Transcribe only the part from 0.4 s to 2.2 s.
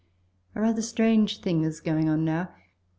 A rather strange thing is going